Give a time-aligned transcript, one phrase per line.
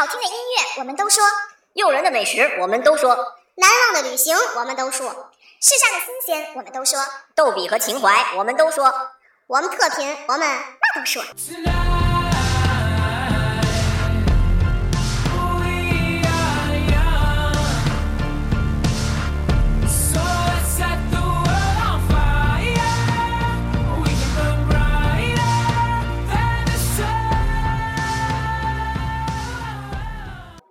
[0.00, 1.22] 好听的音乐我们都说，
[1.74, 3.14] 诱人的美食我们都说，
[3.56, 5.30] 难忘的旅行我们都说，
[5.60, 6.98] 世上的新鲜我们都说，
[7.34, 8.90] 逗比和情怀我们都说，
[9.46, 11.22] 我们特贫我们那都说。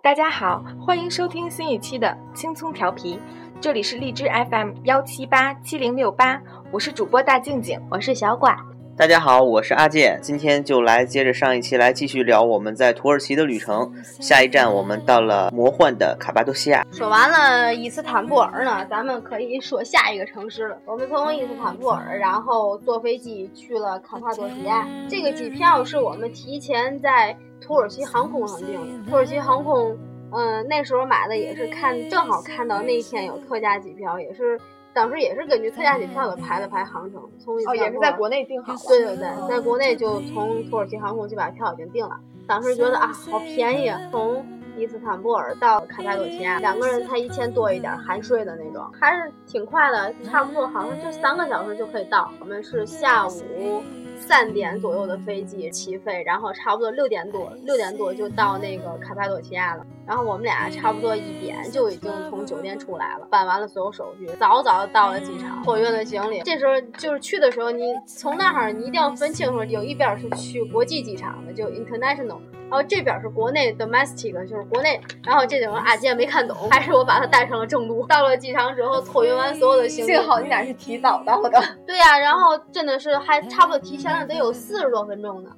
[0.02, 3.20] 大家好，欢迎收听新一期的青葱调皮，
[3.60, 6.40] 这里是荔枝 FM 幺七八七零六八，
[6.72, 8.56] 我是主播大静静，我是小管。
[9.00, 13.90] 大家好，我是阿健，今天就来接着上一期来继续聊我们在土耳其的旅程。
[14.20, 16.86] 下一站我们到了魔幻的卡巴多西亚。
[16.92, 20.76] 说完了伊斯坦布尔呢，咱们可以说下一个城市了。
[20.84, 24.86] 我们从伊斯坦布尔，然后坐飞机去了卡帕多西亚。
[25.08, 27.34] 这个机票是我们提前在。
[27.58, 29.96] 土耳其航空上订的，土耳其航空，
[30.32, 34.58] 嗯，那时候买的也是看正好看到那一天有特价机票，也是
[34.92, 44.44] 当时也是根据特价机票的排了排航程，从哦也是在国内订好的，对对对，在国内就从土耳其航空就把票已经订了，当时觉得啊好便宜啊，从
[44.76, 53.82] 伊斯坦布尔到卡帕多奇亚两个人才一千多一点含税的那种，还是挺快的，差不多好像就三个小时就可以到，我们是下午。
[54.20, 59.84] 三点左右的飞机起飞，然后差不多六点多，六点多就到那个卡帕多奇亚了。
[60.06, 66.40] 然后我们俩差不多一点就已经从酒店出来了，办完了所有手续，早早到了机场，托运了行李。
[66.42, 72.38] 这时候就是去的时候，你从那儿你一定要分清楚，有一边是去国际机场的，就 international。
[72.70, 75.00] 然后这边是国内 domestic，就是国内。
[75.24, 78.06] 然后这种阿健没看懂，还是我把他带上了正路。
[78.06, 81.60] 到了机场之后，托运完所有的行李，幸好你俩是提早到的。
[81.84, 85.50] 对呀，然后真的是还差不多提前了得有四十多分钟呢。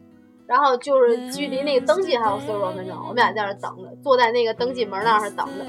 [0.45, 5.65] 然后就是距离那个登机还有四十多分钟，我们俩在那等着，坐在那个登机门那儿等着，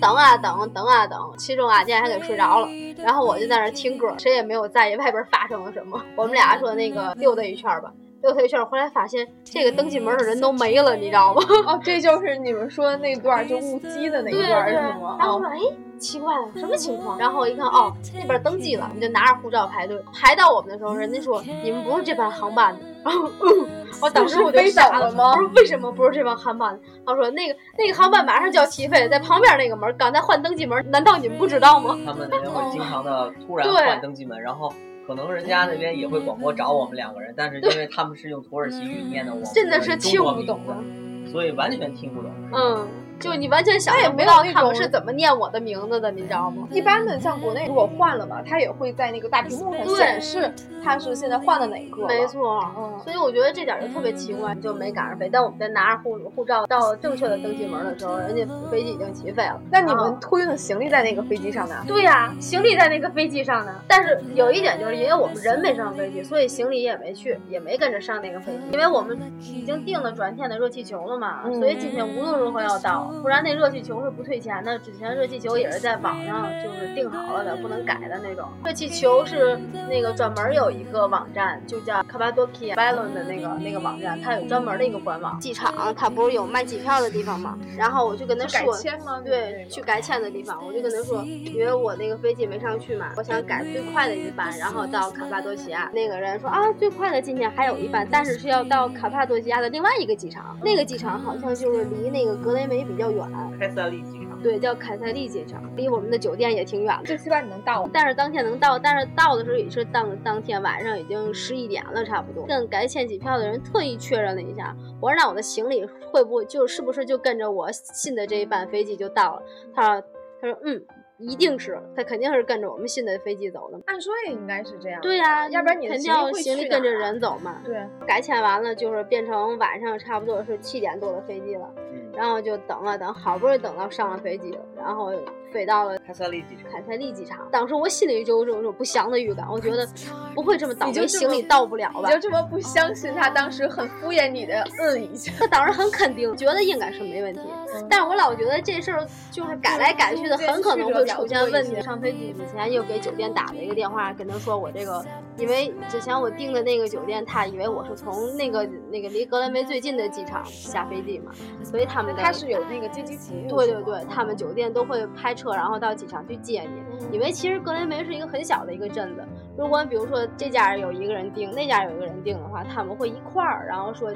[0.00, 1.18] 等啊等，等啊等。
[1.38, 6.00] 其中阿健还给睡着了，然后我就在那听歌，谁也没有在意外边发生了什么。
[6.16, 7.92] 我们俩说那个溜达一圈吧。
[8.24, 11.42] 溜达一圈，回来发现这个登记门的人都没了，你知道吗？
[11.66, 15.16] 哦，这就是你们说的那段就误机的那一段是吗？
[15.18, 15.58] 然后说，哎，
[15.98, 17.18] 奇怪了，什么情况？
[17.18, 20.02] 然后一看，哦，那边登机了，我们就拿着护照排队。
[20.14, 22.80] 排到我们的时候，人家说你们不是这班航班的。
[23.04, 23.68] 然后，嗯，
[24.00, 25.32] 我当时我就傻了吗？
[25.32, 26.80] 我说为什么不是这班航班？
[27.04, 31.90] 他说那个那个航班马上就要起飞，在旁边那个门刚才换登机门，难道你们不知道吗？
[32.06, 34.72] 他们那边会经常的突然换登机门，然后。
[35.06, 42.30] 可能人家那边也会广播找我们两个人，但是因为他们是用土耳其语念的，我真的是听不懂的，所以完全听不懂。
[42.52, 42.88] 嗯。
[43.20, 46.68] 就你完全想象不到他们是怎么念我的名字的，你知道吗？
[46.70, 50.52] 一般的像国内如果换了嘛，他也会在那个大屏幕上显示
[50.82, 52.06] 他是现在换的哪个。
[52.06, 55.28] 没错，嗯，所以我觉得这点就特别奇怪，就没赶上飞。
[55.32, 59.60] 但我们在拿着护护照到正确的登机门的时候，人家飞机已经起飞了。
[59.70, 61.76] 那你们托运的行李在那个飞机上呢？
[61.86, 63.74] 对呀，行李在那个飞机上呢。
[63.88, 68.60] 但是有一点就是，因为我们人没上飞机，所以行李也没去，也没跟着上那个飞机。
[68.72, 73.84] 因为我们已经订了转天的热气球了嘛，所以今天无论如何要到，不然那热气。
[73.84, 78.48] 球是不退钱的，之前热气球也是在网上就是订好了的，不能改的那种。
[78.64, 79.60] 热气球是
[79.90, 85.38] 那个专门有一个网站，就叫 Cappadocia Balloon 的那个那个网站，它有专门的一个官网。
[85.38, 87.58] 机场它不是有卖机票的地方吗？
[87.76, 89.20] 然后我就跟他说，改签吗？
[89.22, 95.90] 对，去改签的地方，我就跟他说，因为我那个飞机没上去嘛，我想改最快的一班，然后到卡帕多西亚。
[95.92, 103.26] 那个人说啊，最快的今天还有一班，但是是要到卡帕多西亚的另外一个机场，那个机场好像就是离那个格雷梅比较远。
[103.58, 107.04] 凯塞利机场对，叫凯塞利机场，离我们的酒店也挺远的。
[107.04, 112.46] 最起码你能到，但是当天能到，但是到的时候也是当当天晚上已经十一点了，差不多。
[112.46, 119.42] 跟改签机票的人特意确认了一下，我说那我的行李会不会就是不是就跟着我新的这一班飞机就到了？
[119.74, 120.06] 他说
[120.40, 120.84] 他说嗯。
[121.18, 123.80] 一定是，他肯定是跟着我们新的飞机走的。
[123.86, 125.00] 按说也应该是这样。
[125.00, 127.60] 对呀，要不然你肯定要行李跟着人走嘛。
[127.64, 127.86] 对。
[128.06, 131.72] 改签完了，就是变成晚上差不多是七点多的飞机了。
[131.92, 132.10] 嗯。
[132.14, 135.12] 然后就等啊等，好不容易等到上了飞机了，然后。
[135.54, 136.68] 飞到了凯塞利机场。
[136.72, 139.88] 凯塞利机场，当时我心里就有种种不祥的预感，我觉得
[140.34, 142.08] 不会这么倒霉，行李到不了吧？
[142.08, 145.32] 你就这么不相信他当时很敷衍你的嗯一下？
[145.38, 147.40] 他当时很肯定，觉得应该是没问题。
[147.88, 151.80] 但是我老觉得这事儿就是改来改去的，很可能会出现问题。
[151.80, 155.04] 上飞机之前又给酒店打了一个电话，跟他说我这个，
[155.36, 161.30] 因为之前我订的那个酒店，他以为我是从那个那个离格莱梅最近的机场下飞机嘛，
[161.62, 163.48] 所以他们他是有那个接机服务。
[163.48, 165.43] 对对对，他们酒店都会派车。
[165.44, 169.22] 车，然后到机场去接你，因为其实格雷梅是一个很小的一个镇子。
[169.56, 174.10] 如果比如说这家有一个人订，那家有一个人订的话，他们会一块儿，然后说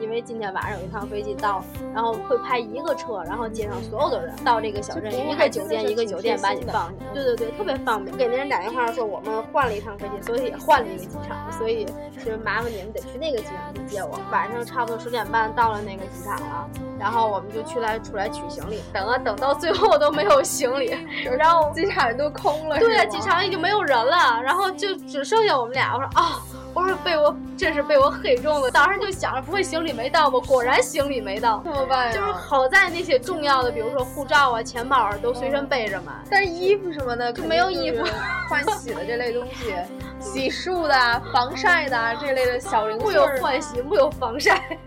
[0.00, 1.62] 因为今天晚上有一趟飞机到，
[1.94, 6.92] 然后会派一个车，然后接上所有的人到这个小镇，一个酒店一个酒店把你放下。
[7.12, 8.16] 对对对，特别方便。
[8.16, 11.84] 给那人打电话说我们换了一趟飞机，所以也 换了一个机场，所以
[12.24, 14.18] 就麻烦你们得去那个机场去接我。
[14.32, 16.68] 晚上差不多十点半到了那个机场了，
[16.98, 20.96] 然后我们就去来出来取行李，等啊等到最后都没有行李，
[21.38, 22.78] 然后机场都空了。
[22.78, 25.94] 对，机场已经没有人了，然后就只剩下我们俩。
[25.94, 26.40] 我说啊。
[26.72, 30.38] 我说被我真是被我黑中了，当时就想着不会行李没到吧？
[30.46, 32.12] 果然行李没到，怎么办呀？
[32.12, 36.14] 就是好在那些重要的，比如说护照啊、钱包啊，都随身背着嘛。
[36.30, 38.04] 但是衣服什么的就没有衣服
[38.48, 39.74] 换洗的这类东西，
[40.20, 44.78] 洗漱的、防晒的这类的小零碎，木有换洗，木有防晒。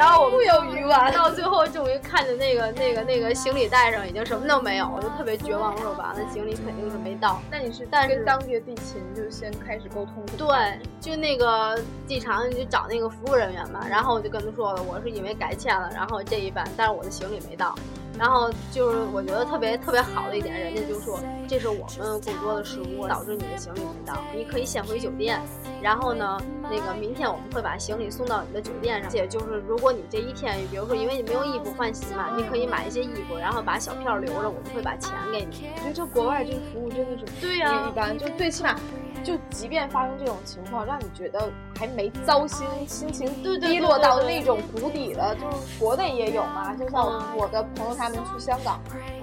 [0.00, 5.74] 然后我木有鱼丸，到最后终于看见那个那个那个行李袋上已经什么都没有，我就特别绝望。
[5.74, 7.38] 我说完了，行李肯定是没到。
[7.50, 10.24] 那你是跟当地的地勤就先开始沟通？
[10.38, 17.74] 对，就那个机场你就找那个服务人员嘛，然后我就跟他说了，我是因为改签了，然后这一班，但是我的行李没到。
[18.20, 21.18] 然后就是我觉得特别特别好的一点，人家就说
[21.48, 25.40] 这是我们工作的失误，导致你的行李没到，你可以先回酒店。
[25.80, 29.10] 然后呢，那个明天我们会把行李送到你的酒店上。
[29.10, 35.70] 且就是如果你这一天，比如说因为你没有衣服换洗嘛，你可以买一些衣服，然后把小票留着，我们会把钱给你。
[35.76, 38.76] 我觉得这国外这个服务真的是对呀，一般就最起码。
[39.22, 43.26] 就即便发生这种情况，让你觉得还没糟心，心情
[43.60, 46.74] 低落到那种谷底了，就是国内也有嘛。
[46.74, 47.04] 就像
[47.36, 48.80] 我的朋友他们去香港，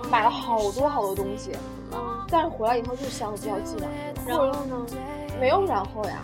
[0.10, 1.52] 买了好多好多东西，
[2.30, 3.88] 但是回来以后就箱子不要寄了。
[4.26, 4.86] 然后呢？
[5.40, 6.22] 没有然后呀，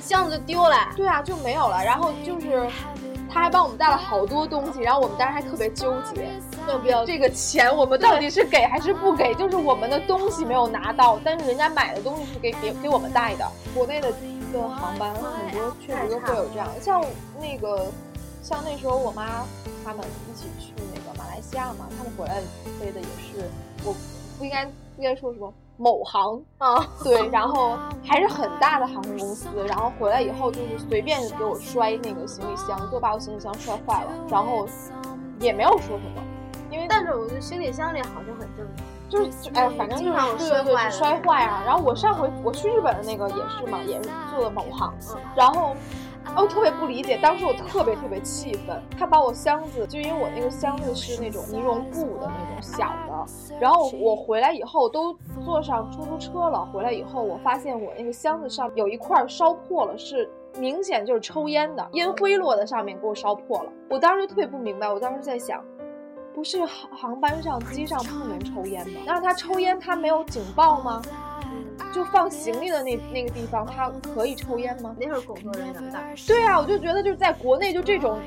[0.00, 0.76] 箱子就丢了。
[0.96, 1.84] 对啊，就没有了。
[1.84, 2.68] 然后就是。
[3.28, 6.26] 他还帮我们带了好多东西，然后我们当时还特别纠结，
[6.68, 9.34] 要不要这个钱，我们到底是给还是不给？
[9.34, 13.46] 就是我们的东西没有拿到，但是人家买的东西是给给给我们带的。
[13.74, 17.04] 国内的一个航班很多确实都会有这样，像
[17.40, 17.86] 那个，
[18.42, 19.44] 像那时候我妈
[19.84, 22.40] 他们一起去那个马来西亚嘛，他们回来
[22.80, 23.48] 飞的也是，
[23.84, 23.94] 我
[24.38, 25.52] 不应该不应该说什么。
[25.78, 34.66] 某航啊，对，然后还是很大的航空公司，然后回来以后就是随便给我摔那个行李箱，就把我行李箱摔坏了，然后
[35.38, 36.22] 也没有说什么，
[36.76, 41.62] 因为但是我觉得行李箱里好像很正常，就是哎，反正就是对对对，摔坏啊。
[41.64, 44.94] 然后我上回我去日本的那个也是嘛，也是坐的某航，
[45.34, 45.74] 然后。
[46.36, 48.82] 我特别不理解，当时我特别特别气愤。
[48.98, 56.66] 他把我箱子，就因为我那个箱子是那种尼龙布的那种小的，然后我回来以后都坐上出租车了。
[56.72, 63.70] 回来以后，我发现我那个箱子上有一块烧破了，是明显就是抽烟的烟灰落在上面，给我烧破了。
[63.88, 65.62] 我当时就特别不明白，我当时在想，
[66.36, 69.00] 不是航航班上机上不能抽烟吗？
[69.06, 71.00] 那他抽烟他没有警报吗？
[71.94, 74.94] 就放行李的那那个地方，他可以抽烟吗？
[75.00, 75.98] 那是工作人员的。
[76.26, 78.20] 对啊，我就觉得就是在国内就这种，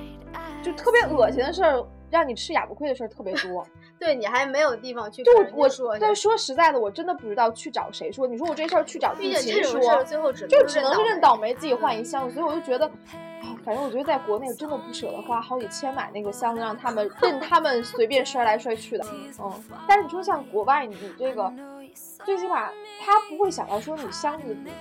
[0.64, 3.64] 就特别恶心的事儿，让你吃哑巴亏的事儿特别多。
[4.00, 5.22] 对你还没有地方去。
[5.22, 8.26] 就我说，但说实在的，我真的不知道去找谁说。
[8.26, 12.34] 你说我这事儿去找地勤说，最后只就只能是认倒霉，自己换一箱子。
[12.34, 12.90] 所以我就觉得，
[13.70, 19.06] 反正我觉得在国内真的不舍得花好几千买那个箱子，让他们任他们随便摔来摔去的。
[19.40, 19.54] 嗯，
[19.88, 21.54] 但是你说像国外，你这个。
[22.26, 22.70] 最起码
[23.00, 24.74] 他不会想到说你箱子里面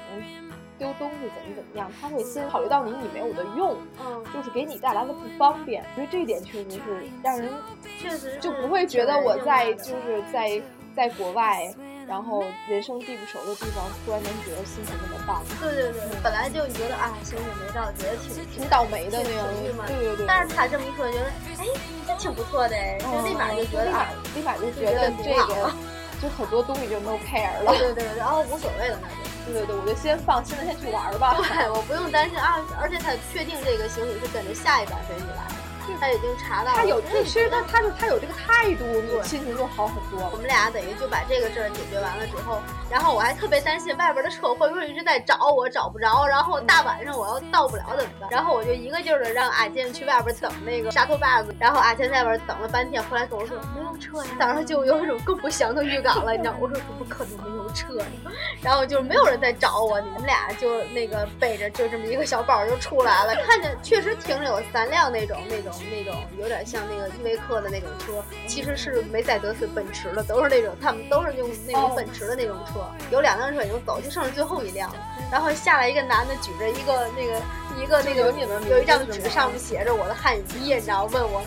[0.79, 5.85] 丢东西怎么怎么样，他会先考虑到你你没有的用，嗯，就是给你带来的不方便。
[5.95, 6.81] 所以这一点确实是
[7.23, 7.51] 让人
[7.99, 10.63] 确实就不会觉得我在就是在
[10.97, 11.71] 在国外，
[12.09, 15.43] 然后人生地不熟的地方，突然间觉得心情那么棒。
[15.61, 19.47] 对对对，本来就觉得啊，行李没到，觉得挺挺倒霉的那样。
[19.87, 20.27] 对对对。
[20.27, 21.27] 但是他这么一说，觉得
[21.59, 21.67] 哎，
[22.07, 25.71] 这挺不错的，就立马就觉得啊，立马就觉得这个。
[26.21, 28.99] 就很多东西就 no care 了，对对对，然后无所谓了，
[29.47, 31.37] 那就，对对对，我就先放，现在先去玩吧。
[31.39, 35.55] 对，我不用担心啊，而且他确定这个行李是跟着下一班飞机来的。
[36.01, 40.29] 他已经查到，他有，其实他他就他有这个态度，你心情就好很多。
[40.33, 42.61] 我们俩等于就把这个事儿解决完了之后，
[42.91, 48.29] 然后我还特别担心外边的车会不会一直在找我，找不着，然后大晚上我要到不了怎么办？
[48.31, 56.55] 然后我就一个劲儿的让阿健去外边等那个沙头坝子，然后阿健在外边等了半天，后来跟我说没有车呀，当时就有一种更不祥的预感了，你知道？
[56.61, 58.31] 我说怎么可能没有车呢？
[58.63, 65.73] 然后就没有人在找我，你们俩就那个背着就这么一个小包就出来了，看见确实停着有三辆那种那种。
[65.91, 72.85] 那种有点像那个依维柯的那种车，其实是梅赛德斯奔驰的，都是那种他们都是用那种奔驰的那种车。
[73.11, 74.97] 有两辆车已经走，就剩下最后一辆了。
[75.31, 77.43] 然后下来一个男的，举着一个那个
[77.83, 78.33] 一个那个
[78.69, 81.05] 有一张纸，上面写着我的汉语拼音，你知道？
[81.07, 81.43] 问我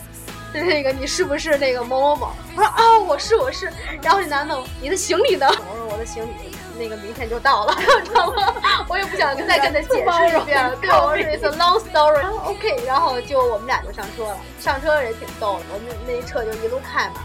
[0.53, 2.31] 那个你是不是那个某某某？
[2.55, 3.71] 我说啊，我是我是。
[4.01, 5.47] 然后那男的，你的行李呢？
[5.47, 6.55] 我说我的行李。
[6.79, 8.55] 那个明天就到了， 知道吗？
[8.89, 10.75] 我也不想再跟他解释一遍了。
[10.77, 12.25] 对，我说 it's a long story。
[12.43, 17.15] OK，然后就我们俩就上车了，上车也挺逗的，我们那车就一路开嘛。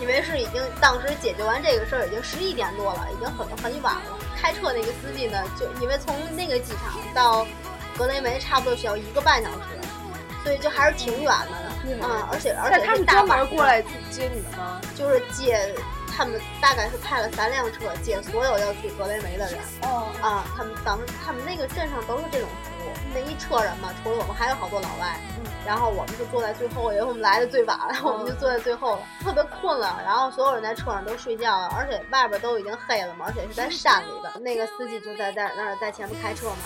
[0.00, 4.18] 因为是已经当时解决完这个事儿，已经十一点多了，已经很很晚了。
[4.36, 7.46] 开车那个司机呢，就因为从那个机场到
[7.96, 9.58] 格雷梅差不多需要一个半小时，
[10.44, 11.72] 所以就还是挺远的。
[11.88, 12.00] 嗯，
[12.30, 14.80] 而且而且他是专门过来接你们吗？
[14.94, 15.72] 就是接
[16.16, 19.58] 他们，大概是派了三辆车接所有要去格雷梅的人。
[19.82, 25.18] 哦啊，他们当时他们那个镇上都是这种服务，那一车人嘛，除了我们还有好多老外。
[25.66, 30.00] 然后我们就坐在最后，因为我们来的最晚，然后我们就坐在最后了，特别困了。
[30.04, 34.40] 然后所有人在车上都睡觉了，而且外边都已经黑了嘛，而且是在山里的。
[34.40, 36.56] 那个司机就在在那儿在前面开车嘛，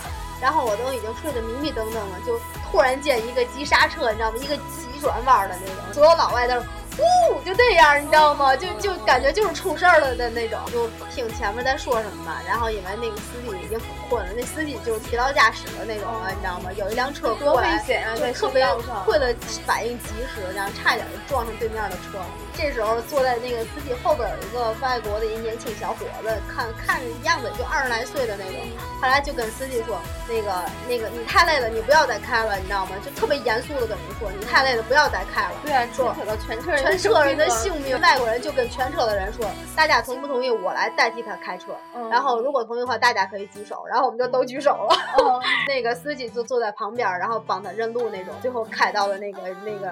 [0.41, 2.39] 然后我都已经睡得迷迷瞪瞪了，就
[2.71, 4.37] 突然间一个急刹车，你知道吗？
[4.39, 6.61] 一个急转弯的那种，所有老外在。
[7.01, 8.55] 呜，就这样，你知道吗？
[8.55, 10.59] 就就感觉就是出事儿了的那种。
[10.73, 16.71] 就听前面在说什么吧，然后因为那个司机已经很困了，那司机就是疲劳驾驶的那种了，你知道吗？
[16.77, 18.67] 有一辆车过来，就特别
[19.05, 19.35] 困的
[19.67, 22.19] 反应及时，然后差点就撞上对面的车。
[22.55, 28.61] 这时候坐在那个司机后边有一个外国的一年轻小伙子，看看着样子就二十来岁的那种。
[29.01, 30.53] 后来就跟司机说：“那个
[30.89, 36.85] 那个，你太累了，你不要再开了，你知道吗？”就特别严肃的跟你说：“你太累了，不要再开了。”对啊，说扯到全车人。
[36.85, 41.75] 全车人的性命，外国人就跟全车的人说：“大家同不同意我来代替他开车？”
[42.11, 43.85] 然后如果同意的话，大家可以举手。
[43.89, 44.97] 然后我们就都举手了。
[45.67, 48.35] 那个司机就坐在旁边，然后帮他认路那种。
[48.43, 49.91] 最后开到了那个那个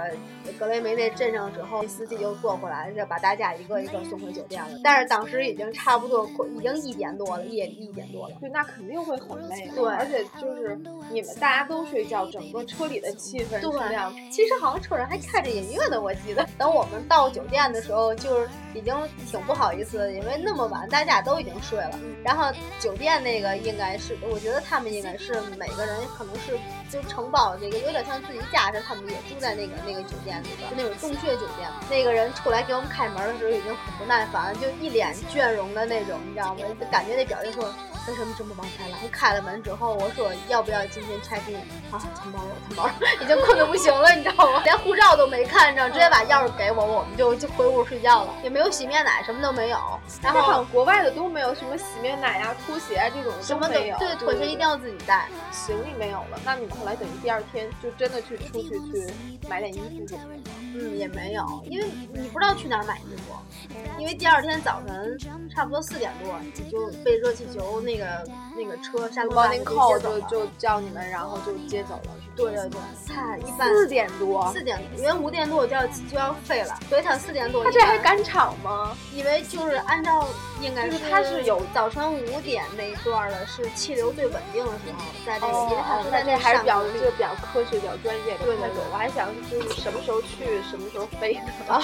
[0.58, 4.70] 格雷梅那镇上之后，司机又坐回来，就把大家一个一个送回酒店了。
[4.82, 6.26] 但是当时已经差不多
[6.56, 8.34] 已经一点多了，夜里一点多了。
[8.40, 9.70] 对，那肯定会很累。
[9.74, 10.74] 对，而且就是
[11.12, 14.10] 你们大家都睡觉，整个车里的气氛是这样。
[14.32, 16.48] 其实好像车上还开着音乐呢，我记得。
[16.56, 18.94] 等我们到酒店的时候，就是已经
[19.26, 22.00] 挺不好意思的，因为那么晚大家都已经睡了。
[22.24, 22.50] 然后
[22.80, 31.68] 酒店那个应该是，我觉得他们应该是每个人可能是就承包这个，有点像自己家似的，他们也住在那个那个酒店里边，就那种洞穴酒店。
[31.90, 36.60] 那个人出来给我们开门的时候已经很不耐烦，就一脸倦容的那种，你知道吗？
[36.80, 37.72] 就感觉那表情说。
[38.08, 38.96] 为什么这么晚才来？
[39.12, 41.56] 开了门之后，我说要不要今天 check in？
[41.92, 44.62] 啊，钱包了，承包了，已经困得不行了，你知道吗？
[44.64, 49.78] 连护照都没看，着，直接把钥匙给我，我们就就回屋睡觉了，也没有洗面奶，什么都没有。
[50.22, 53.98] 然后好像国外的都没有什么洗面奶呀、拖鞋啊这种什么没有。
[53.98, 55.28] 对，拖鞋一定要自己带。
[55.52, 59.12] 行李没有了，那你们后来等于第二天就真的去出去去
[59.48, 60.56] 买点衣服什么的吗？
[60.80, 63.34] 嗯，也没有，因为你不知道去哪儿买衣服。
[63.98, 65.18] 因为第二天早晨
[65.50, 68.24] 差不多四点多，你就被热气球那个
[68.56, 72.12] 那个车下路巴宁扣就就叫你们，然后就接走了。
[72.36, 77.64] 对对对，他一般四点多，四点，因为五点多就要就要飞了，所以他四点多。
[77.64, 78.96] 他这还赶场吗？
[79.12, 80.28] 因为就是按照
[80.60, 88.44] 应该是他是有早晨五点那一段的是气流最稳定的时候，在这个，因为他是在这还是比较就比较科学、比较专业的。
[88.44, 91.50] 对对对，我还想就是什么时候去，什么时候飞呢？
[91.66, 91.82] 啊，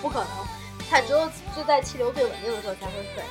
[0.00, 0.28] 不可能。
[0.90, 1.20] 他只有
[1.54, 3.22] 就在气流最稳定的时候才会飞，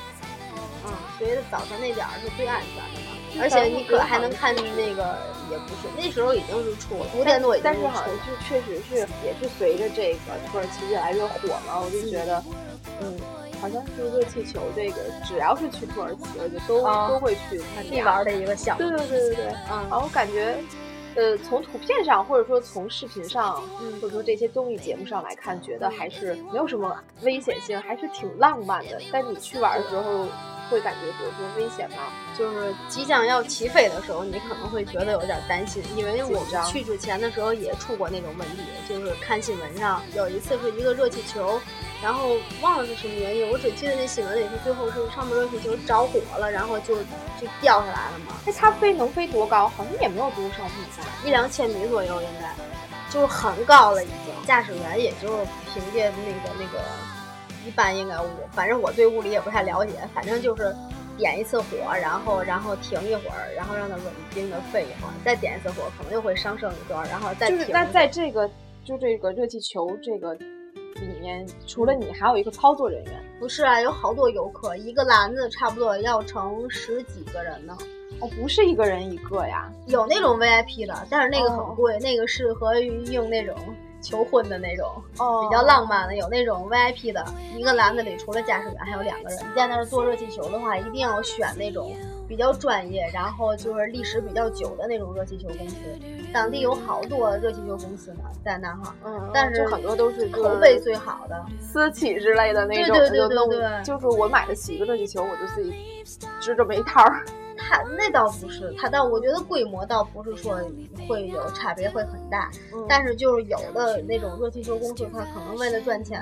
[0.84, 3.16] 嗯，所以早晨那点儿是最安全的嘛。
[3.40, 4.62] 而且你可还能看那
[4.94, 5.18] 个，
[5.50, 12.42] 也不是那时候已经是出了五点多已经但是好像就确实是也是随着这个土耳其越来越火嘛，我就觉得，
[13.00, 13.16] 嗯，
[13.60, 18.82] 好像是热气球这个，只要是去土耳其，我就都都会去看必玩的一个项目。
[18.82, 20.56] 对对对对对，嗯，然后感觉。
[21.16, 23.94] 呃，从图片上，或者说从视频上，嗯。
[23.94, 28.96] 或者说这些综艺节目上来看，觉得还是没有什么危险性，还是挺浪漫的。
[29.10, 30.28] 但你去玩的时候，
[30.70, 32.04] 会感觉比如说危险吗？
[32.38, 41.60] 就是即将要起飞的时候，你可能会觉得有点担心，因为我们去之前的时候也出过那种问题，就是看新闻上有一次是一个热气球。
[42.02, 42.30] 然后
[42.62, 48.40] 忘了是什么原因，我只记得那新闻里是最后是上面热气球着火了，然后就就掉下来了嘛。
[48.46, 49.68] 那，它飞能飞多高？
[49.68, 52.54] 好像也没有多少米吧，一两千米左右应该，
[53.12, 54.46] 就是很高了已经。
[54.46, 56.82] 驾驶员也就凭借那个那个，
[57.70, 60.74] 一般应该我反正我对物理也不太了解，反正就是
[61.16, 68.50] 点一次火，然后然后停一会儿，然后让它稳定的沸一会儿，再点一次火，可能又会上升一段，然后再就是那在这个
[68.84, 70.36] 就这个热气球这个。
[71.00, 73.14] 里面除了你，还有一个操作人员。
[73.38, 77.74] 不是啊，有好多游客，一个篮子差不多要盛十几个人呢。
[78.20, 83.56] 哦，不是一个人一个呀，有那种 VIP 的，但是那个很贵，那个适合于用那种
[84.00, 86.16] 求婚的那种，哦，比较浪漫的。
[86.16, 87.24] 有那种 VIP 的，
[87.56, 89.38] 一个篮子里除了驾驶员还有两个人。
[89.38, 91.94] 你在那儿坐热气球的话，一定要选那种
[92.28, 95.76] 比较专业，然后就是历史比较久的那种热气球公司。
[96.32, 105.74] 当地有好多热气球公司呢，在那哈，嗯，但是很多都是口碑最好的私企之类的那种，对对对对对，就是我买得起一个热气球，我就自己
[106.40, 107.24] 织这么一套儿。
[107.70, 110.60] 它那倒不是，它倒我觉得规模倒不是说
[111.08, 112.50] 会有差别会很大，
[112.88, 116.20] 但是就是有的那种热气球公司，它可能为了赚钱，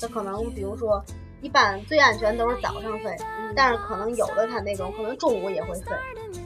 [0.00, 1.00] 它可能比如说。
[1.40, 3.14] 一般最安全都是早上飞，
[3.54, 5.92] 但是可能有的它那种可能中午也会飞，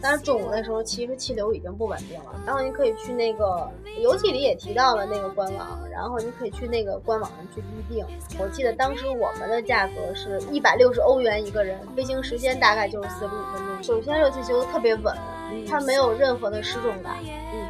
[0.03, 2.35] 但是中午的时候其实气流已经不稳定了。
[2.47, 3.71] 然后你可以去那个
[4.01, 8.05] 游戏里也提到了那个官网，然后你可以去那个官网上去预定。
[8.39, 13.83] 我记得当时我们的价格是一百六十欧元一个人，飞行时间大概就是四十五分钟。
[13.83, 15.17] 首先热气球特别稳，
[15.67, 17.17] 它没有任何的失重感，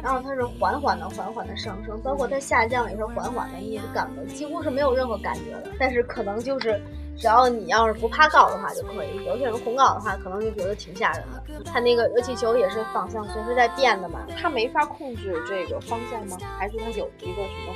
[0.03, 5.71] 然后它是缓缓的缓缓的上升，包括它下降也是缓缓的，你是感觉几乎是没有任何感觉的。
[5.79, 6.81] 但是可能就是。
[7.17, 11.63] 只要你要是不怕高的话就可以，有些人恐高的话可能就觉得挺吓人的。
[11.63, 16.37] 它那个热气球也是方向随时在变的嘛，它没法控制这个方向吗？
[16.57, 17.73] 还是它有一个什么？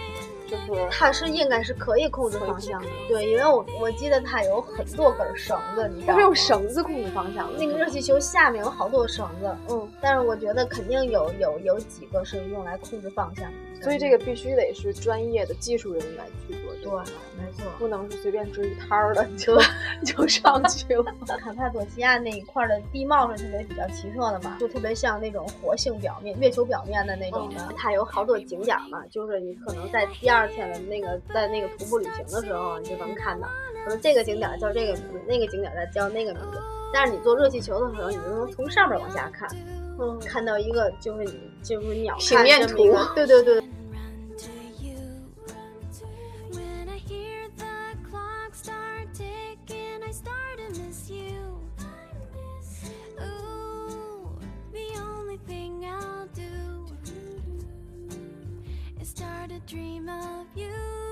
[0.47, 6.13] 就是它是应该是可以控制方向的，对，因为我我记得它有很多根绳子，你知道吗？
[6.13, 7.59] 它是用绳子控制方向的。
[7.59, 16.73] 那个热气球下面有好多绳子，嗯，但是我觉得肯定有有有几个是用来控制方向的，所以这个必须得是专业的技术人员去做。
[16.81, 16.91] 对，
[17.37, 19.57] 没错，不能是随便支一摊儿的就
[20.05, 21.03] 就上去了。
[21.39, 27.73] 卡帕多西亚那一块的地貌是特别比较奇特的嘛，就特别像那种活性表面、月球表面的那种的。
[27.77, 30.47] 它有好多景点嘛，就是你可能在第二。
[30.47, 33.47] 天的那个在那个徒步旅行的时候，你就能看到，
[33.83, 36.59] 可能这个景点叫这个名字，那个景点再叫那个名字。
[36.93, 39.47] 但是你坐热气球的时候，你就能从上面往下看，
[39.99, 41.25] 嗯，看到一个就是
[41.63, 43.63] 就是鸟平面图， 对对对。
[59.67, 61.06] dream of you.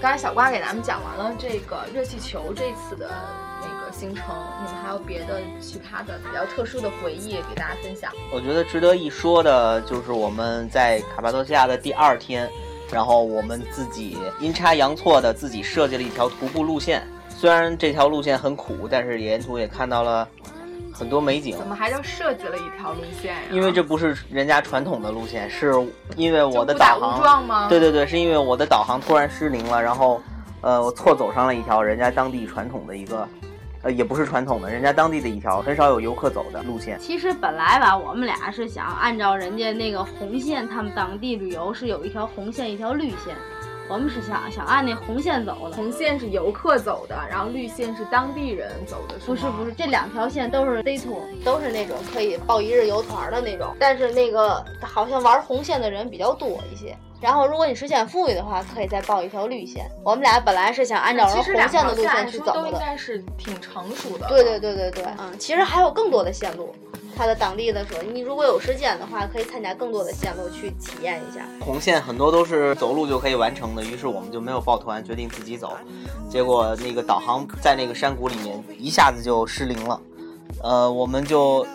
[0.00, 3.10] 刚才小瓜给咱们讲完了这个热气球这次的
[3.60, 4.32] 那个行程，
[4.64, 8.12] 你们还有别的其他的比较特殊的回忆给大家分享？
[8.32, 12.48] 我觉得值得一说的就是我们在卡帕多西亚的第二天，
[12.92, 20.28] 然后我们自己阴差阳错的自己设计了一条徒步路线，虽然这条路线很苦，但是沿途也看到了。
[20.98, 23.40] 很多美景，怎么还叫设计了一条路线呀？
[23.52, 25.72] 因为这不是人家传统的路线，是
[26.16, 27.20] 因为我的导航。
[27.20, 27.68] 误撞吗？
[27.68, 30.20] 对对对，是因为我的导航突然失灵了，然后，
[30.60, 33.28] 呃，我错走上了一条人家当地传统的一个，
[33.82, 36.98] 呃，也不是传统的，人家当地的一条很少有游客走的路线。
[36.98, 43.36] 其实本来吧，我们俩是想按照人家那个红线，他们当地旅游是有一条红线，一条绿线。
[43.88, 49.14] 我们是想想按那红线走的，红线是游客走的，然后绿线是当地人走的。
[49.24, 53.74] 不是不是，这两条线都是 day tour，都是那种可以报一日游团的那种。
[53.78, 56.94] 但是那个好像玩红线的人比较多一些。
[57.20, 59.90] 然后如果你时间富裕的话，可以再报一条绿线。
[60.04, 62.52] 我们俩本来是想按照红线的路线去走的。
[62.52, 64.28] 都应该是挺成熟的。
[64.28, 66.72] 对对对对对，嗯，其实还有更多的线路。
[67.18, 71.44] 他的当地的时候，你如果有时间的话，可以参加更多的线路去体验一下。
[71.58, 75.76] 红线很多都是走路就可以完成的，于是我们就没有抱团，决定自己走。
[76.30, 80.00] 结果那个导航在那个山谷里面一下子就失灵了，
[80.62, 81.66] 呃，我们就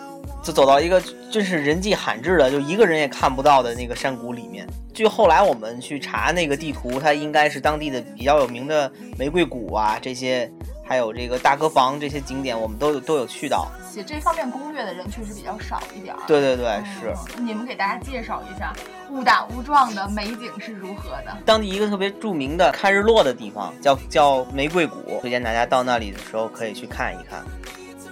[0.42, 0.98] 就走到一个
[1.30, 4.66] 真是人迹罕至的，就一个人也看不到的那个山谷里面。
[4.94, 10.50] 据后来我们去查那个地图，它应该是当地的比较有名的玫瑰谷啊这些。
[10.86, 13.68] 还有这个大歌房这些景点，我们都有都有去到。
[13.90, 16.20] 写这方面攻略的人确实比较少一点儿。
[16.26, 17.14] 对对对，是。
[17.40, 18.72] 你们给大家介绍一下
[19.10, 21.36] 误打误撞的美景是如何的？
[21.46, 27.42] 当地一个特别著名的看日落的地方，叫叫玫瑰谷，推荐大家到那里的时候可以去看一看。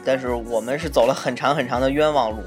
[0.04, 2.38] 但是我们是走了很长很长的冤枉路，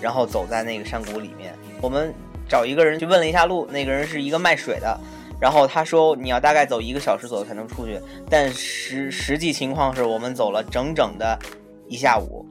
[0.00, 1.54] 然后走在那个山谷里面。
[1.80, 2.12] 我们
[2.48, 5.00] 找一个人去问了一下路，那个人是一个卖水的。
[5.40, 7.98] 然后他说你要大概走一个小时左右才能出去，
[8.28, 11.38] 但实实际情况是我们走了整整的
[11.88, 12.44] 一下午。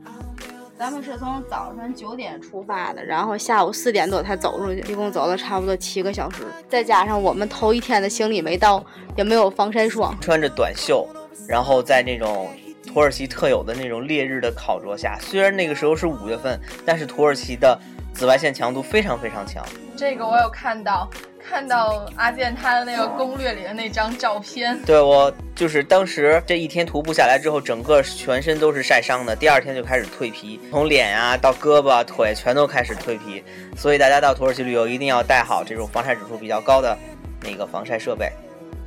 [0.77, 6.43] 咱们是从早上九点出发的，然后下午四点多才走出去，一共走了差不多七个小时。
[6.69, 8.81] 再加上我们头一天的行李没到，
[9.17, 11.05] 也没有防晒霜，穿着短袖，
[11.49, 12.47] 然后在那种
[12.87, 17.77] 土耳其特有的那种烈日的烤灼下，虽然那个时候是五月份，但是土耳其的
[18.19, 19.65] 紫外线强度非常非常强。
[19.95, 21.09] 这个我有看到，
[21.41, 24.77] 看到阿健他的那个攻略里的那张照片。
[24.85, 33.41] 对我就是当时这一天徒步下来之后，整个全身都是晒伤的，第二天就开始蜕皮，从脸啊到胳膊腿全都开始蜕皮。
[33.77, 36.97] 所以大家到土耳其旅游一定要带好这种防晒指数比较高的
[37.41, 38.29] 那个防晒设备。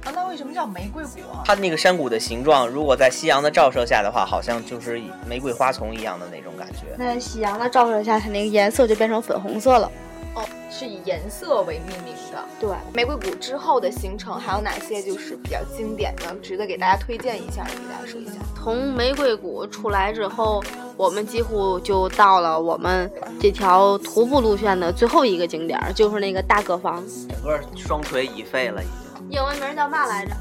[0.04, 1.20] 啊，那为什么叫玫瑰谷？
[1.44, 6.96] 它那个山谷的形状，如果在夕阳的照射下的话，好像就是玫瑰花丛一样的那种感觉。
[6.98, 9.90] 在夕阳的照射下，它那个颜色就变成粉红色了。
[10.34, 12.42] 哦，是以颜色为命名的。
[12.58, 17.62] 对，玫瑰谷之后的行程还有哪些就是比较经典的，值得给大家推荐一下？
[17.64, 18.32] 给大家说一下。
[18.56, 20.64] 从玫瑰谷出来之后，
[20.96, 27.04] 我们几乎就到了我们这条徒步路线的最后一个景点，就是那个大个房。
[27.28, 29.01] 整个双腿已废了，已经。
[29.32, 30.32] 英文名叫嘛来着？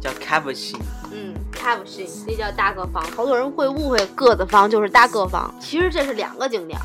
[0.00, 2.04] 叫 c a v a s h i 嗯 c a v a s h
[2.04, 3.02] i 那叫大个房。
[3.16, 6.78] 好多人会误会鸽子房就是大个房，其实这是两个景点。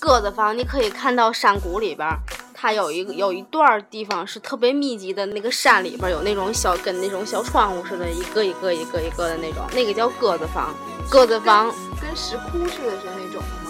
[0.00, 2.08] 鸽子房你可以看到山谷里边，
[2.54, 10.74] 它有一个有一段地方是特别密集的，那个山里边有那种小跟那种小窗户似的，一个一个一个一个的那种，那个叫鸽子房。
[11.10, 13.63] 鸽子房跟石窟似的是那种吗？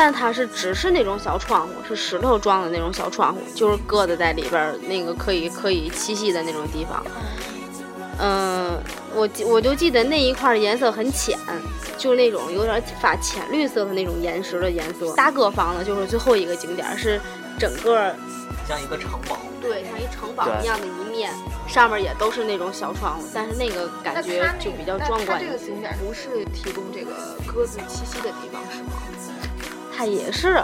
[0.00, 7.04] 但它是只是那种小窗户，是石头装的那种小窗户，就是鸽子在里边那个可以可以栖息的那种地方。
[8.20, 8.80] 嗯，
[9.12, 11.36] 我记我就记得那一块颜色很浅，
[11.96, 15.12] 就是那种有点发浅绿色的那种岩石的颜色。
[15.16, 17.20] 大鸽房呢，就是最后一个景点，是
[17.58, 18.14] 整个
[18.68, 21.32] 像一个城堡，对，像一城堡一样的一面，
[21.66, 25.40] 上面也都是那种小窗户，但是那个感觉就比较壮观。
[25.44, 27.10] 这个景点不是提供这个
[27.44, 28.92] 鸽子栖息的地方是吗？
[29.98, 30.62] 它也是。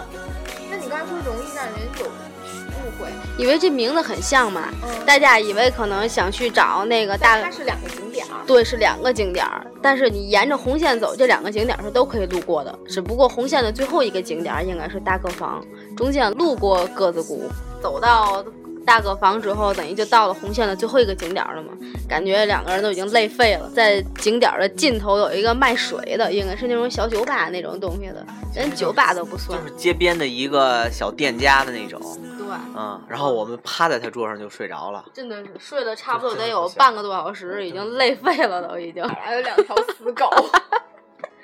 [0.71, 4.69] 那你刚才说容易让人有误会，以为这名字很像嘛？
[5.05, 8.25] 大家以为可能想去找那个大，它是两个景点。
[8.47, 9.45] 对，是两个景点，
[9.81, 12.79] 但是你沿着红线走，这两个景点是都可以路过的。
[12.87, 15.61] 只不过红线的最后一个景点应该是大个房，
[15.97, 17.43] 中间路过鸽子谷，
[17.81, 18.41] 走到。
[18.85, 21.73] 大个房之后，等于就到了红线的最后一个景点了嘛？
[22.07, 23.69] 感觉两个人都已经累废了。
[23.75, 31.99] 在景点的尽头有一个卖水的，应该是那种小酒吧那种东西的，连酒吧都不算，就是街边的一个小店家的那种。
[32.37, 32.45] 对，
[32.75, 39.03] 嗯，然后我们趴在他桌上就睡着了，真的是睡了差不多得有半个多小时，已经累废了，都已经。
[39.07, 40.29] 还有两条死狗。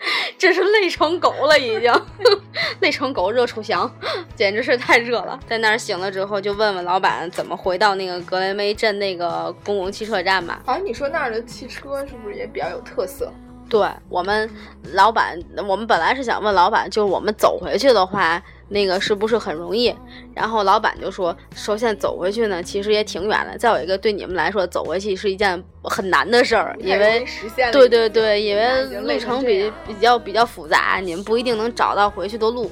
[0.37, 1.91] 真是累成狗了，已经
[2.81, 3.89] 累成狗，热出翔，
[4.35, 5.39] 简直是太热了。
[5.47, 10.61] 在那儿醒了之后，就问问老板怎么回到那个格雷梅镇那个公共汽车站吧。
[10.65, 13.31] 好像你说那儿的汽车是不是也比较有特色？
[13.71, 14.47] 对我们
[14.91, 18.43] 老板，我们本来是想问老板，就是我们走回去的话。
[18.73, 19.93] 那个是不是很容易？
[20.33, 23.57] 然后老板就说，首先走回去呢，其实也挺远的。
[23.57, 27.25] 再有一个，对你们来说，走回去是一件很难的事儿，因为
[27.73, 32.71] 对对对，因为路程比比较比较复杂，你们不一定能找到回去的路。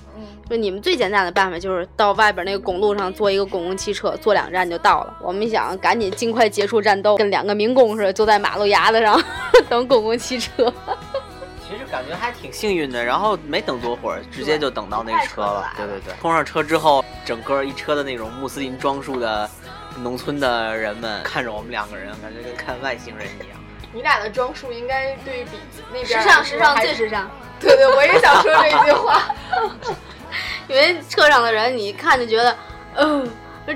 [0.50, 5.16] 就你们最简单的办法就是到外边那个公路上坐一个公共汽车，坐两站就到了。
[5.22, 9.22] 我们想赶紧尽快结束战斗，跟两个民工似的，坐在马路牙子上
[9.70, 10.74] 等公共汽车。
[11.70, 15.72] 其实感觉还挺幸运的，然后没等多会儿，直接就等到那个车了。
[15.78, 19.48] 对对对，冲上车之后，整个一车的那种穆斯林装束的
[20.02, 23.60] 农村的人们看着我们两个人，感觉跟看外星人一样。
[23.94, 25.52] 你俩的装束应该对比
[25.94, 27.30] 那边时尚，时尚最时尚。
[27.60, 29.36] 对对，我也想说这句话，
[30.70, 32.56] 因为车上的人你一看就觉得，
[32.96, 33.30] 嗯。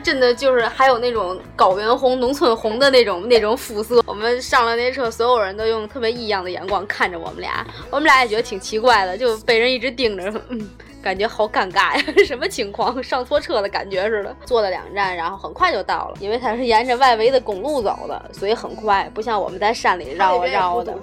[0.03, 4.01] 真的就是还有那种高原红、农村红的那种那种肤色。
[4.07, 10.33] 我们上了那车，所有人都用特别异样的眼光看着我们俩，我们俩也觉得挺奇怪的，就被人一直盯着。
[10.49, 10.67] 嗯。
[11.03, 13.03] 感觉好尴尬呀， 什么情况？
[13.03, 14.33] 上错车的感觉似的。
[14.45, 20.93] 坐了两站，然后很快就到了，因为它是沿着外围的公路走的，所以很快，不像我们在山里绕啊绕的。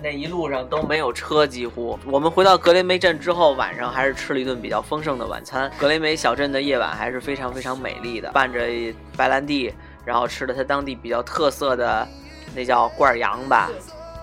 [0.00, 1.98] 那一路上都没有车，几乎。
[2.06, 5.68] 我们回到格雷梅镇之后，晚上还是吃了一顿比较丰盛的晚餐。
[5.76, 8.60] 格雷梅小镇的夜晚还是非常非常美丽的，伴着
[9.16, 12.06] 白兰地，然后吃了它当地比较特色的，
[12.54, 13.68] 那叫罐羊吧。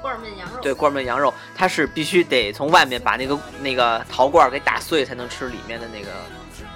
[0.05, 6.09] 罐焖羊肉，对，罐焖羊肉，它是必须得从外面把那个那个陶罐给打碎，才能吃里面的那个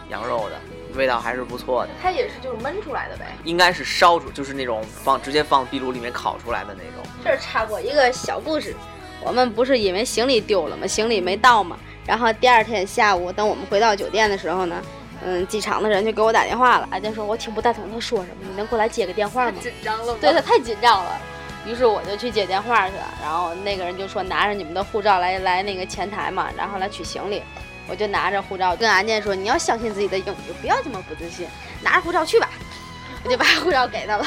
[0.09, 0.55] 羊肉的，
[0.95, 1.91] 味道还是不错的。
[2.01, 3.27] 它也是就是焖出来的呗？
[3.43, 7.07] 应该是烧出，就是那种放直接放壁炉里面烤出来的那种。
[7.23, 8.75] 这儿插播一个小故事，
[9.21, 10.87] 我们不是因为行李丢了吗？
[10.87, 14.81] 行李没到嘛，然后第二天下午等我们回到酒店的时候呢，
[15.23, 19.59] 嗯，机场的人就给我打电话了，阿健说我听不太懂他说什么，你能过来接个电话吗？
[19.61, 21.21] 紧张了，对他太紧张了。
[21.65, 27.43] 于是我就去接电话去了，然后那个人就说拿着你们的护照来来那个前台嘛，然后来取行李。
[27.87, 31.47] 我就拿着护照跟阿健说：“你要相信自己的英语，不要这么不自信，
[31.81, 32.47] 拿着护照去吧。”
[33.25, 34.25] 我就把护照给他了，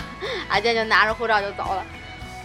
[0.48, 1.84] 阿健就拿着护照就走了。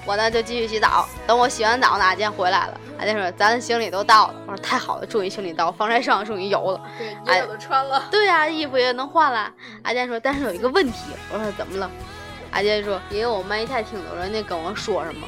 [0.06, 1.10] 我呢就继续洗澡。
[1.26, 2.80] 等我洗完澡呢，阿健回来了。
[3.00, 8.08] 阿健说：“咱的行李都到了。”我说：“太好了，终于行李到，防晒霜终于有了。”对，也有的穿了。
[8.12, 9.52] 对呀、衣服也能换了。
[9.82, 11.90] 阿健说：“但是有一个问题。”我说：“怎么了？”
[12.58, 15.28] 阿健说：“因为我没太听懂人家跟我说什么，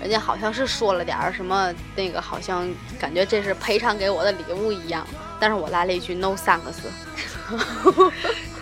[0.00, 2.66] 人家好像是说了点儿什么，那个好像
[2.98, 5.06] 感觉这是赔偿给我的礼物一样。
[5.38, 6.80] 但是我来了一句 ‘no thanks’。”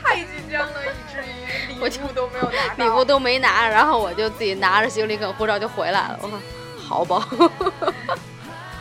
[0.02, 2.85] 太紧张了，以至于礼物都没有拿。
[2.85, 6.18] 礼物都没拿，然后我就自己拿着行李跟护照就回来了。
[6.20, 6.40] 我说
[6.76, 7.46] 好吧，不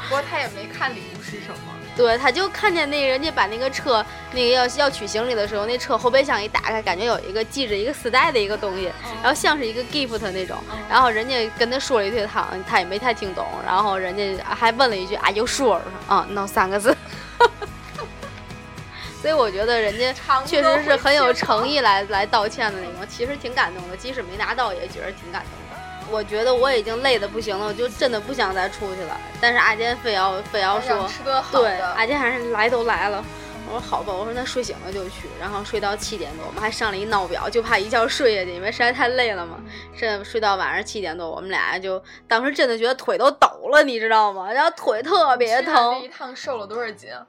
[0.09, 1.76] 过他也没看礼物是什么。
[1.97, 8.91] 对，他就看见那人家把那个车那个要要取行李的时候，那车后备箱一打开，感觉有一个系着一个丝带的一个东西，
[9.23, 10.55] 然后像是一个 gift 那种。
[10.87, 15.69] 然后人家跟他说了一句，他他也没太听懂，然后人家还问了一句啊有数？
[15.69, 16.95] 我说啊 no 三个字。
[19.19, 20.13] 所以我觉得人家
[20.45, 25.66] 确实是很有诚意来来道歉的那种，其实挺感动的，即使没拿到也觉得挺感动的。
[26.11, 29.17] 我觉得我已经累得不行了，我就真的不想再出去了。
[29.41, 31.09] 但是阿坚非要非要说，
[31.51, 31.87] 对，的。
[31.93, 33.23] 阿坚还是来都来了。
[33.69, 39.57] 我说好吧，我说那睡醒了就去，然后睡到七点多，我们还上了一闹表，就怕一觉睡下去，因为实在太累了嘛。
[39.97, 44.49] 这睡到晚上七点多，我们俩就当时真的觉得腿都抖了，你知道吗？
[44.49, 47.27] 然后腿特别这疼一，趟瘦了多少斤啊？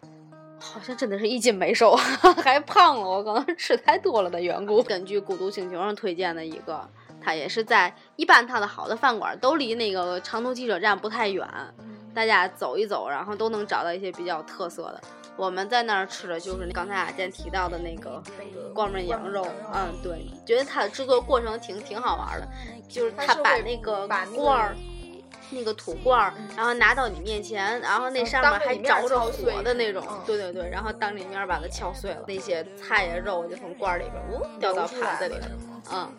[0.60, 1.94] 好像真的是一斤没瘦，
[2.42, 3.08] 还胖了。
[3.08, 4.80] 我可能吃太多了的缘故。
[4.82, 6.88] 根据孤独星球上推荐的一个，
[7.28, 11.46] 它也是在一般它的好的饭馆都离那个长途汽车站不太远，
[12.14, 15.00] 大家走一走，然后都能找到一些比较特色的。
[15.36, 18.22] 我们在那儿吃的就是刚才阿健提到的那个
[18.72, 22.48] 光焖羊肉，嗯，对，觉得它的制作过程挺挺好玩的，
[22.88, 24.74] 就是他把那个把罐儿。
[25.50, 35.48] 那个土罐儿，然后拿到你面前，然后那嗯上面还着着火的那种嗯，对对对，然后当着你面把它敲碎了，那些菜呀肉就从罐儿里边呜掉到盘子里了，
[35.90, 36.12] 嗯，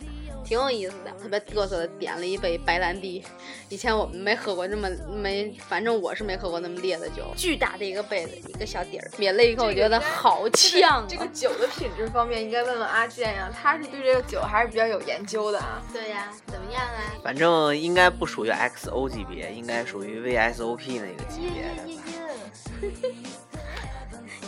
[0.49, 3.23] 挺有意思的，特别嘚瑟的点了一杯白兰地，
[3.69, 15.83] 以前我们没喝过这么没，反正我是没喝过那么烈的酒，巨大的一个杯子，一个小底儿，抿了一口，我觉得好呛啊，这个酒的品质方面，应该问问阿健呀，他是对这个酒还是比较有研究的啊。
[15.93, 17.13] 对呀，怎么样啊？
[17.23, 22.01] 反正应该不属于 XO 级别，应该属于 VSOP 那个级别的吧。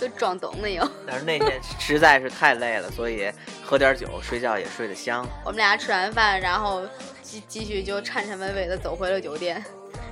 [0.01, 0.87] 又装懂了又。
[1.07, 3.31] 但是那天实在是太累了，所以
[3.63, 5.25] 喝点酒，睡觉也睡得香。
[5.45, 6.81] 我们俩吃完饭，然后
[7.21, 9.63] 继继续就颤颤巍巍的走回了酒店。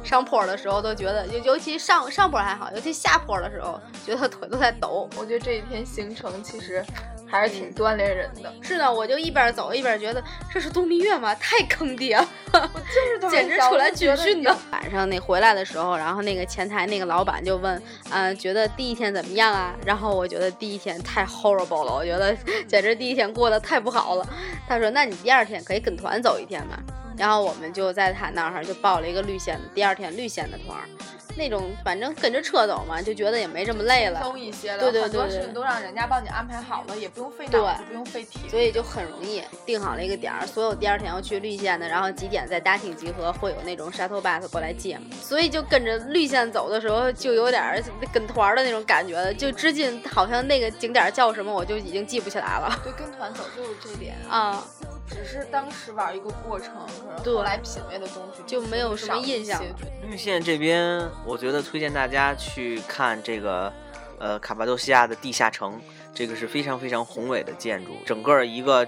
[0.01, 5.09] 上坡的时候都觉得，尤尤其上上坡还好，尤其下坡的时候，觉得腿都在抖。
[5.17, 6.83] 我觉得这一天行程其实
[7.29, 8.51] 还是挺锻炼人的。
[8.61, 11.33] 是的，我就一边走一边觉得这是度蜜月吗？
[11.35, 14.55] 太坑爹了， 我就是简直出来军训的。
[14.71, 19.75] 晚上那回来的时候，然后那个前台那个老板就问，嗯、觉得第一天怎么样啊？
[19.85, 22.35] 然后我觉得第一天太 horrible 了，我觉得
[22.67, 24.27] 简直第一天过得太不好了。
[24.67, 26.77] 他说，那你第二天可以跟团走一天嘛？
[27.19, 30.87] 然后我们就在他那儿就报了一个绿线的，第二天绿线的团儿，
[31.35, 34.23] 那种反正跟着车走嘛，就觉得也没这么累了。
[34.23, 38.49] 松一些了，对对很多对对事情都让人家帮你安排好了，也不用费脑不用费体力。
[38.49, 45.07] 所以就很容易定好了一个点儿，所有第二天要去绿线的，然后几点在大厅集合，会有那种 shuttle bus 过来接嘛。
[45.21, 49.33] 所以就跟着绿线走的时候，就有点儿跟团儿的那种感觉了。
[49.33, 54.63] 就至今好像那个景点儿叫什么，我就已经记不起来了对，跟团走就是这点，啊。
[55.09, 59.61] 只是当时玩一个过程，可能对后来品味的东西就没有什么印象
[60.03, 63.73] 绿线这边，我觉得推荐大家去看这个，
[64.19, 65.81] 呃，卡帕多西亚的地下城，
[66.13, 68.87] 这个是非常非常宏伟的建筑，整个一个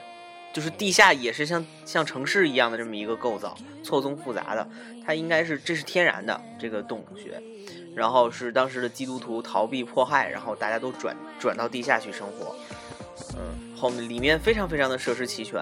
[0.54, 4.68] 就是地下也是像像城市一样的这么一个构造，错综复杂的，
[5.06, 7.42] 它应该是这是天然的这个洞穴，
[7.96, 12.56] 然后是当时的基督徒逃避迫害，然后大家都转转到地下去生活，
[13.34, 15.60] 嗯，后面里面非常非常的设施齐全。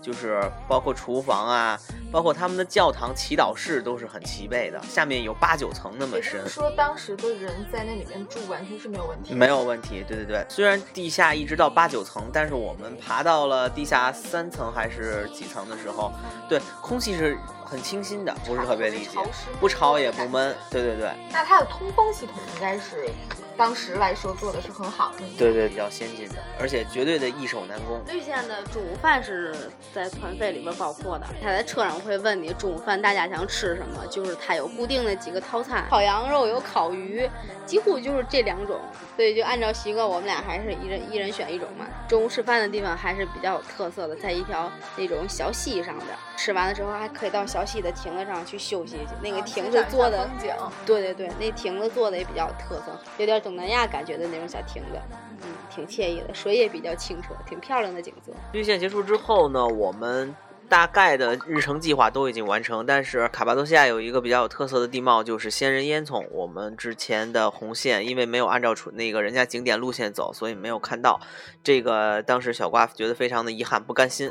[0.00, 1.78] 就是包括厨房啊，
[2.10, 9.34] 包括他们的教堂、祈祷室都是很齐备的，下面有八九层那么深说，当时的人在那里面住完全是没有问题。
[9.34, 10.04] 没有问题。
[10.08, 16.10] 对对对，虽然地下一直到八九层，但是我们爬到了地下三层还是几层的时候，
[16.48, 19.18] 对，空气是很清新的，不是特别理解
[19.60, 20.54] 不潮也不闷。
[20.70, 23.10] 对对对，那它的通风系统应该是
[23.56, 25.24] 当时来说做的是很好的。
[25.38, 28.00] 对对，比较先进的，而且绝对的易守难攻。
[28.06, 29.54] 绿线的中午饭是
[29.94, 37.28] 在团费里边包括的，他在车上会问你中午饭大家想吃什么，就是他有固定的几个套餐，烤羊肉有烤鱼，
[37.66, 38.80] 几乎就是这两种，
[39.16, 41.86] 所以就按照习惯，我们俩还是一人一人选一种嘛。
[42.08, 50.52] 中午吃饭的地方还是比较有特色的，在一条那种小溪上边，吃完了之后还可以到小溪的亭子上去休息去，那个啊亭子做的景
[50.84, 55.00] 对对对，那亭子做的也比较有特色，有点东南亚感觉的那种小亭子，
[55.42, 58.32] 嗯，挺惬意的，水也比较清澈，挺漂亮的景色。
[58.52, 60.32] 绿线结束之后呢，我们
[60.68, 66.24] 大概的日程计划都已经完成，但是卡帕多西亚有一个比较有特色的地貌，就是仙人烟囱。
[66.30, 71.20] 我们之前的红线因为没有按照出那个人家景点路线走，所以没有看到。
[71.64, 74.30] 这个当时小瓜觉得非常的遗憾，不甘心。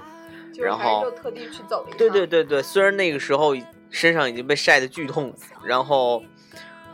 [0.57, 3.53] 然后就特地去走了一对对对对，虽然那个时候
[3.89, 6.23] 身上已经被晒得剧痛，然后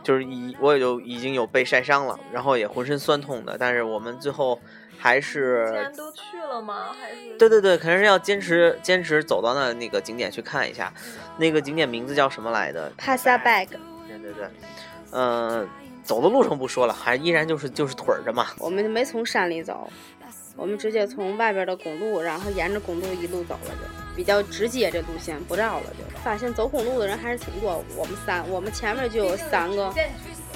[0.06, 4.60] 就是已我也就已经有被晒伤了，然后也浑身酸痛的，但是我们最后。
[4.98, 6.86] 还是，既然都去了吗？
[6.98, 10.90] 还是对对对，肯定是要坚持坚持走到那那个景点去看一下。
[11.36, 13.68] 那个景点名字叫什么来的？Pasa Bag。
[14.08, 14.48] 对对对，
[15.12, 15.68] 嗯，
[16.02, 18.46] 走的路程不说了，还依然就是就是腿着嘛。
[18.58, 19.88] 我们没从山里走，
[20.56, 25.86] 我们直接从外边的公路，然后沿着公路一路走了，就比较直接这路线不绕了。
[25.90, 27.84] 就发现走公路的人还是挺多。
[27.94, 29.94] 我们三，我们前面就有三个。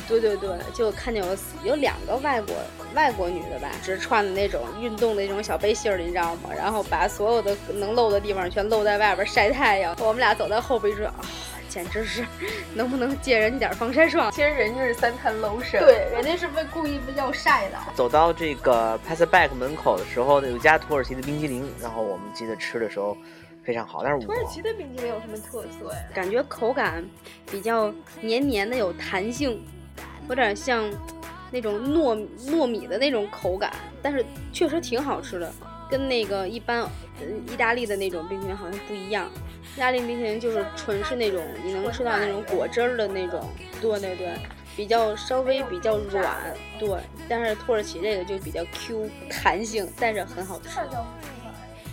[0.08, 2.56] 对对对，就看见有有两个外国
[2.96, 6.50] 外国女的吧，只穿的那种运动的那种小背心儿，你知道吗？
[6.56, 9.94] 然后把所有的能露的地方全露在外边晒太阳。
[10.00, 11.20] 我们俩走在后边说啊，
[11.68, 12.26] 简直是，
[12.74, 14.32] 能不能借人家点防晒霜？
[14.32, 17.78] 其实人家是三滩 lotion，对，人家是为故意要晒的。
[17.94, 23.16] 走到这个 Pass Back 门口的时候，有家土耳其的冰激凌，然后我们记得吃的时候
[23.70, 24.02] 非常好。
[24.02, 26.00] 但是土耳其的冰激凌有什么特色呀？
[26.12, 27.04] 感觉口感
[27.48, 29.62] 比较黏黏的，有弹性。
[30.28, 30.88] 有点像
[31.52, 35.52] 那种糯糯米的那种口感，但是确实挺好吃的，
[35.88, 36.84] 跟那个一般
[37.48, 39.28] 意大利的那种冰淇淋好像不一样。
[39.76, 43.40] 意大利冰淇淋就是纯是那种你能吃到那种果汁儿的那种，
[43.80, 44.34] 对对对，
[44.76, 46.36] 比较稍微比较软，
[46.78, 46.98] 对。
[47.28, 50.80] 但是土耳其这个就比较 Q 弹性，但是很好吃。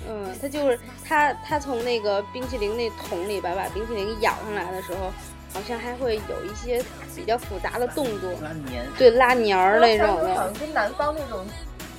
[0.07, 5.11] 嗯，他就是他他从那个冰淇淋那桶里边把冰淇淋舀上来的时候。
[5.53, 6.83] 好像还会有一些
[7.15, 11.43] 比较复杂的动作，拉黏，对拉黏儿那种的，好像跟南方那种，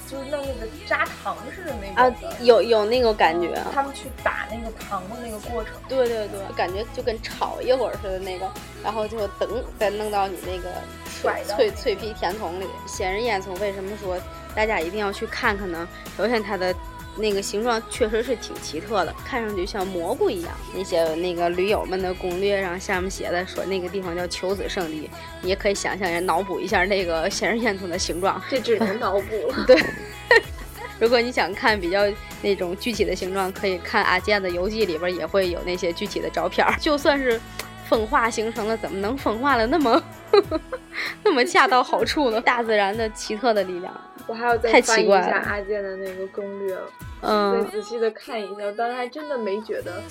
[0.07, 3.59] 就是弄那个扎糖似的那种啊，有有那个感觉。
[3.73, 8.47] 他们去打那个糖的那个过程，对对对，感觉就跟炒一会儿似的那个，
[8.85, 10.71] 然后就等再弄到你那个
[11.21, 12.66] 脆脆脆皮甜筒里。
[12.87, 14.16] 仙人烟囱为什么说
[14.55, 15.88] 大家一定要去看看呢？
[16.16, 16.73] 首先它的。
[17.18, 20.52] 那个形状确实是挺奇特的，看上去像蘑菇一样。
[20.74, 25.11] 那些那个驴友们的攻略上下面写的说那个地方叫求子圣地，
[25.42, 28.40] 你也可以想象一下，脑补一下那个仙人烟囱的形状。
[28.48, 29.64] 这只能脑补了。
[29.66, 29.76] 对，
[31.00, 32.02] 如果你想看比较
[32.40, 36.64] 那种具体的形状，可以看阿健的游记里边也会有那些具体的照片。
[36.81, 37.40] 就算是
[37.88, 40.02] 风化形成了，怎么能风化的那么
[41.24, 42.40] 那么恰到好处呢？
[42.40, 43.92] 大自然的奇特的力量。
[44.29, 46.77] 我还要再翻一下阿健的那个攻略，
[47.23, 48.64] 嗯，再仔细的看一下。
[48.67, 50.03] 我当时还真的没觉得，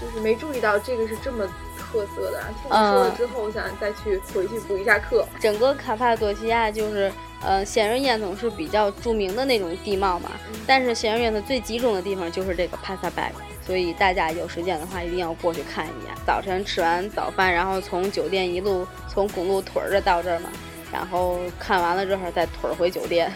[0.00, 1.46] 就是没注意到这个是这么
[1.78, 2.40] 特色的。
[2.62, 5.26] 听你说了之后，我想再去回去补一下课。
[5.38, 7.12] 整个卡帕多西亚就是，
[7.42, 10.30] 呃，仙人烟囱是比较著名的那种地貌嘛。
[10.66, 13.30] 但是仙人烟囱最集中的地方就是这个帕萨拜，
[13.66, 16.14] 所以大家有时间的话一定要过去看一眼。
[16.26, 20.48] 早晨吃完早饭，然后从酒店一路从公路腿着到这儿嘛，
[20.90, 23.30] 然后看完了之后再腿回酒店。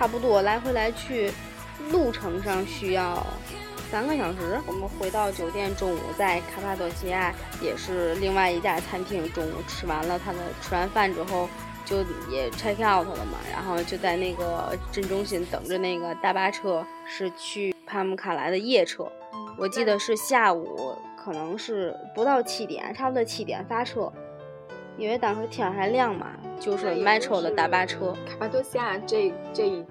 [0.00, 1.30] 差不多来回来去，
[1.92, 3.22] 路程上需要
[3.90, 4.58] 三个小时。
[4.66, 11.46] 我们回到酒店，中午在卡帕多奇亚也是另外一家餐厅，中午吃完了他的吃完饭之后
[11.84, 11.98] 就
[12.30, 19.06] 也 check out 了嘛，然后就在那个镇中心等着那个大巴车，是去帕姆卡莱的夜车。
[19.58, 24.10] 我记得是下午，可能是不到七点，差不多七点发车，
[25.00, 26.28] 因为当时天还亮嘛。
[26.60, 29.82] 就是 metro 的大巴车，卡帕多西亚这这一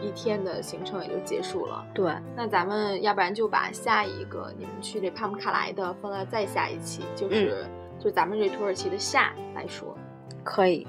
[0.00, 1.84] 一天的行程也就结束了。
[1.92, 7.66] 对，那咱们要不然就把下一个你们去这帕姆卡莱的放到再下一期，就是
[7.98, 9.94] 就咱们这土耳其的夏来说，
[10.42, 10.86] 可以，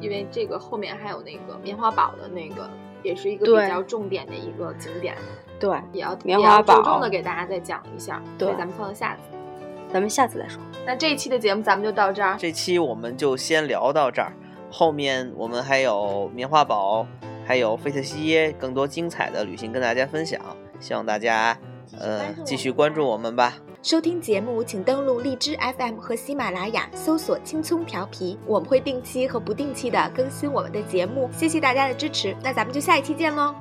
[0.00, 2.68] 因为这个后面还有那个棉花堡的那个，
[3.04, 5.14] 也是一个比较重点的一个景点。
[5.60, 8.20] 对，也要棉花堡着重的给大家再讲一下。
[8.36, 9.37] 对，咱们放到下次，
[9.92, 10.60] 咱们下次再说。
[10.86, 14.32] 那这一期的节目咱们就到这儿，这期我们就先聊到这儿。
[14.70, 17.06] 后面我们还有棉花堡，
[17.46, 20.40] 还有费特西耶，更多精彩的旅行跟大家分享，
[20.78, 21.56] 希望大家
[21.98, 23.54] 呃继续关注我们吧。
[23.82, 31.30] 收听节目，请登录荔枝 FM 和喜马拉雅，搜索“青葱调皮”，我们会定期和不定期的更新我们的节目。
[31.32, 33.54] 谢谢大家的支持，那咱们就下一期见喽。